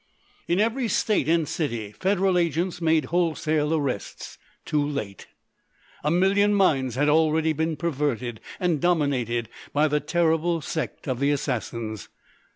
[0.47, 5.27] In every state and city Federal agents made wholesale arrests—too late!
[6.03, 11.29] A million minds had already been perverted and dominated by the terrible Sect of the
[11.29, 12.09] Assassins.